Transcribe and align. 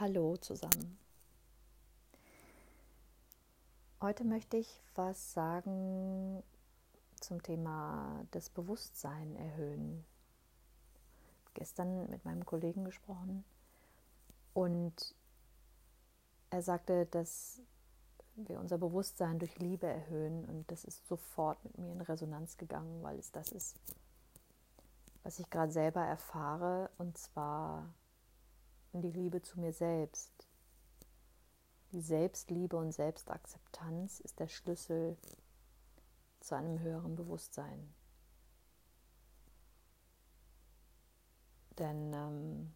Hallo 0.00 0.38
zusammen. 0.38 0.98
Heute 4.00 4.24
möchte 4.24 4.56
ich 4.56 4.82
was 4.94 5.34
sagen 5.34 6.42
zum 7.20 7.42
Thema 7.42 8.24
das 8.30 8.48
Bewusstsein 8.48 9.36
erhöhen. 9.36 10.06
Gestern 11.52 12.08
mit 12.08 12.24
meinem 12.24 12.46
Kollegen 12.46 12.86
gesprochen 12.86 13.44
und 14.54 15.14
er 16.48 16.62
sagte, 16.62 17.04
dass 17.04 17.60
wir 18.36 18.58
unser 18.58 18.78
Bewusstsein 18.78 19.38
durch 19.38 19.58
Liebe 19.58 19.86
erhöhen 19.86 20.46
und 20.46 20.70
das 20.70 20.84
ist 20.84 21.06
sofort 21.08 21.62
mit 21.62 21.76
mir 21.76 21.92
in 21.92 22.00
Resonanz 22.00 22.56
gegangen, 22.56 23.02
weil 23.02 23.18
es 23.18 23.32
das 23.32 23.52
ist, 23.52 23.76
was 25.24 25.38
ich 25.40 25.50
gerade 25.50 25.72
selber 25.72 26.00
erfahre 26.00 26.88
und 26.96 27.18
zwar 27.18 27.92
die 28.92 29.10
Liebe 29.10 29.42
zu 29.42 29.60
mir 29.60 29.72
selbst. 29.72 30.32
Die 31.92 32.00
Selbstliebe 32.00 32.76
und 32.76 32.92
Selbstakzeptanz 32.92 34.20
ist 34.20 34.38
der 34.38 34.48
Schlüssel 34.48 35.16
zu 36.40 36.54
einem 36.54 36.78
höheren 36.80 37.16
Bewusstsein. 37.16 37.92
Denn 41.78 42.12
ähm, 42.12 42.74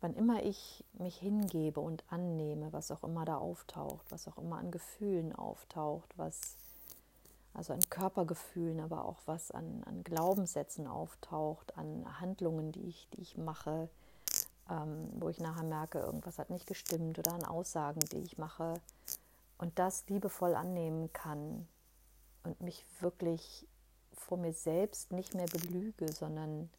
wann 0.00 0.14
immer 0.14 0.44
ich 0.44 0.84
mich 0.92 1.16
hingebe 1.16 1.80
und 1.80 2.04
annehme, 2.12 2.72
was 2.72 2.90
auch 2.90 3.02
immer 3.02 3.24
da 3.24 3.38
auftaucht, 3.38 4.10
was 4.10 4.28
auch 4.28 4.38
immer 4.38 4.58
an 4.58 4.70
Gefühlen 4.70 5.34
auftaucht, 5.34 6.16
was 6.18 6.56
also 7.56 7.72
an 7.72 7.80
Körpergefühlen, 7.88 8.80
aber 8.80 9.04
auch 9.06 9.20
was 9.26 9.50
an, 9.50 9.82
an 9.84 10.04
Glaubenssätzen 10.04 10.86
auftaucht, 10.86 11.76
an 11.76 12.20
Handlungen, 12.20 12.72
die 12.72 12.88
ich, 12.88 13.08
die 13.14 13.22
ich 13.22 13.36
mache, 13.36 13.88
ähm, 14.70 15.08
wo 15.14 15.28
ich 15.28 15.40
nachher 15.40 15.64
merke, 15.64 15.98
irgendwas 16.00 16.38
hat 16.38 16.50
nicht 16.50 16.66
gestimmt 16.66 17.18
oder 17.18 17.32
an 17.32 17.44
Aussagen, 17.44 18.00
die 18.12 18.18
ich 18.18 18.38
mache. 18.38 18.74
Und 19.58 19.78
das 19.78 20.06
liebevoll 20.08 20.54
annehmen 20.54 21.12
kann 21.12 21.66
und 22.42 22.60
mich 22.60 22.84
wirklich 23.00 23.66
vor 24.12 24.38
mir 24.38 24.52
selbst 24.52 25.12
nicht 25.12 25.34
mehr 25.34 25.46
belüge, 25.46 26.12
sondern 26.12 26.70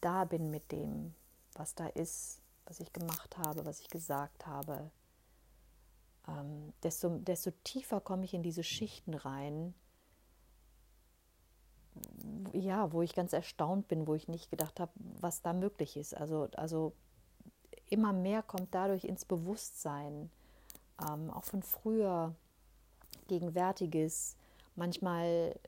da 0.00 0.24
bin 0.24 0.50
mit 0.50 0.72
dem, 0.72 1.14
was 1.54 1.74
da 1.74 1.86
ist, 1.86 2.40
was 2.66 2.80
ich 2.80 2.92
gemacht 2.92 3.36
habe, 3.38 3.64
was 3.64 3.80
ich 3.80 3.88
gesagt 3.88 4.46
habe, 4.46 4.90
ähm, 6.30 6.72
desto, 6.82 7.18
desto 7.18 7.50
tiefer 7.64 8.00
komme 8.00 8.24
ich 8.24 8.34
in 8.34 8.42
diese 8.42 8.62
Schichten 8.62 9.14
rein, 9.14 9.74
ja, 12.52 12.92
wo 12.92 13.02
ich 13.02 13.14
ganz 13.14 13.32
erstaunt 13.32 13.88
bin, 13.88 14.06
wo 14.06 14.14
ich 14.14 14.28
nicht 14.28 14.50
gedacht 14.50 14.80
habe, 14.80 14.92
was 15.20 15.42
da 15.42 15.52
möglich 15.52 15.96
ist. 15.96 16.16
Also, 16.16 16.48
also 16.56 16.92
immer 17.88 18.12
mehr 18.12 18.42
kommt 18.42 18.74
dadurch 18.74 19.04
ins 19.04 19.24
Bewusstsein, 19.24 20.30
ähm, 21.02 21.30
auch 21.30 21.44
von 21.44 21.62
früher, 21.62 22.34
Gegenwärtiges. 23.26 24.36
Manchmal 24.76 25.58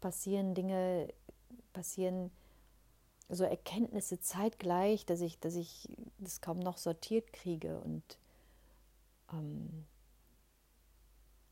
passieren 0.00 0.54
Dinge, 0.54 1.08
passieren 1.72 2.30
so 3.28 3.44
Erkenntnisse 3.44 4.20
zeitgleich, 4.20 5.06
dass 5.06 5.20
ich, 5.20 5.38
dass 5.40 5.54
ich 5.54 5.88
das 6.18 6.40
kaum 6.40 6.58
noch 6.58 6.76
sortiert 6.76 7.32
kriege 7.32 7.80
und 7.80 8.02
ähm, 9.32 9.86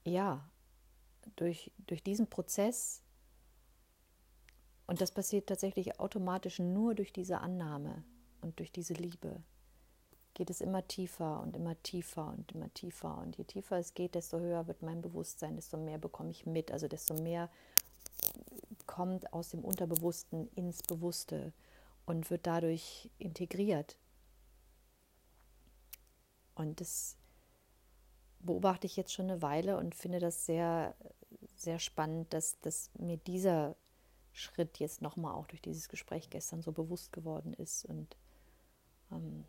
ja, 0.05 0.49
durch, 1.37 1.73
durch 1.87 2.03
diesen 2.03 2.29
Prozess, 2.29 3.03
und 4.87 5.01
das 5.01 5.13
passiert 5.13 5.49
tatsächlich 5.49 6.01
automatisch 6.01 6.59
nur 6.59 6.95
durch 6.95 7.13
diese 7.13 7.39
Annahme 7.39 8.03
und 8.41 8.59
durch 8.59 8.73
diese 8.73 8.95
Liebe, 8.95 9.43
geht 10.35 10.51
es 10.51 10.61
immer 10.61 10.87
tiefer 10.87 11.41
und 11.41 11.57
immer 11.57 11.81
tiefer 11.83 12.29
und 12.29 12.53
immer 12.53 12.73
tiefer. 12.73 13.19
Und 13.19 13.37
je 13.37 13.45
tiefer 13.45 13.79
es 13.79 13.95
geht, 13.95 14.15
desto 14.15 14.39
höher 14.39 14.67
wird 14.67 14.83
mein 14.83 15.03
Bewusstsein, 15.03 15.57
desto 15.57 15.77
mehr 15.77 15.99
bekomme 15.99 16.31
ich 16.31 16.47
mit, 16.47 16.71
also 16.71 16.89
desto 16.89 17.15
mehr 17.15 17.51
kommt 18.87 19.33
aus 19.33 19.51
dem 19.51 19.65
Unterbewussten 19.65 20.49
ins 20.55 20.83
Bewusste 20.83 21.53
und 22.07 22.31
wird 22.31 22.47
dadurch 22.47 23.11
integriert. 23.19 23.97
Und 26.55 26.81
das 26.81 27.17
beobachte 28.41 28.87
ich 28.87 28.97
jetzt 28.97 29.13
schon 29.13 29.31
eine 29.31 29.43
Weile 29.43 29.77
und 29.77 29.95
finde 29.95 30.19
das 30.19 30.47
sehr, 30.47 30.95
sehr 31.57 31.79
spannend, 31.79 32.33
dass, 32.33 32.59
dass 32.61 32.91
mir 32.99 33.17
dieser 33.17 33.77
Schritt 34.33 34.79
jetzt 34.79 35.03
nochmal 35.03 35.35
auch 35.35 35.47
durch 35.47 35.61
dieses 35.61 35.89
Gespräch 35.89 36.31
gestern 36.31 36.63
so 36.63 36.73
bewusst 36.73 37.13
geworden 37.13 37.53
ist. 37.55 37.85
Und 37.85 38.17
ähm, 39.11 39.45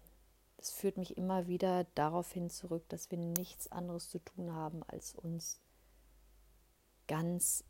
das 0.58 0.72
führt 0.72 0.98
mich 0.98 1.18
immer 1.18 1.48
wieder 1.48 1.86
darauf 1.96 2.32
hin 2.32 2.50
zurück, 2.50 2.88
dass 2.90 3.12
wir 3.12 3.18
nichts 3.18 3.72
anderes 3.72 4.10
zu 4.10 4.20
tun 4.20 4.54
haben, 4.54 4.84
als 4.84 5.16
uns 5.16 5.62
ganz 7.08 7.64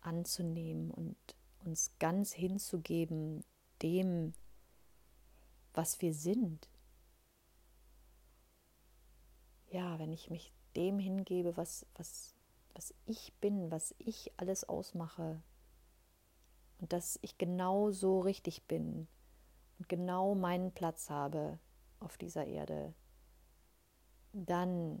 anzunehmen 0.00 0.90
und 0.90 1.16
uns 1.64 1.92
ganz 1.98 2.32
hinzugeben 2.32 3.44
dem, 3.82 4.34
was 5.74 6.00
wir 6.00 6.14
sind 6.14 6.68
wenn 9.98 10.12
ich 10.12 10.30
mich 10.30 10.52
dem 10.76 10.98
hingebe, 10.98 11.56
was, 11.56 11.86
was, 11.94 12.34
was 12.74 12.94
ich 13.06 13.32
bin, 13.40 13.70
was 13.70 13.94
ich 13.98 14.32
alles 14.36 14.68
ausmache 14.68 15.42
und 16.80 16.92
dass 16.92 17.18
ich 17.22 17.38
genau 17.38 17.90
so 17.90 18.20
richtig 18.20 18.64
bin 18.64 19.08
und 19.78 19.88
genau 19.88 20.34
meinen 20.34 20.72
Platz 20.72 21.10
habe 21.10 21.58
auf 22.00 22.16
dieser 22.16 22.46
Erde, 22.46 22.94
dann 24.32 25.00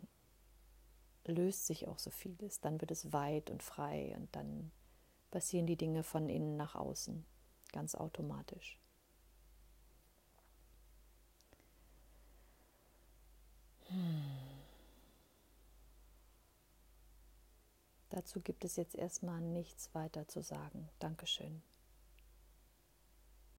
löst 1.26 1.66
sich 1.66 1.86
auch 1.86 1.98
so 1.98 2.10
vieles, 2.10 2.60
dann 2.60 2.80
wird 2.80 2.90
es 2.90 3.12
weit 3.12 3.50
und 3.50 3.62
frei 3.62 4.14
und 4.16 4.34
dann 4.34 4.70
passieren 5.30 5.66
die 5.66 5.76
Dinge 5.76 6.02
von 6.02 6.28
innen 6.28 6.56
nach 6.56 6.74
außen, 6.74 7.24
ganz 7.72 7.94
automatisch. 7.94 8.80
Dazu 18.18 18.40
gibt 18.40 18.64
es 18.64 18.74
jetzt 18.74 18.96
erstmal 18.96 19.40
nichts 19.40 19.94
weiter 19.94 20.26
zu 20.26 20.42
sagen. 20.42 20.88
Dankeschön. 20.98 21.62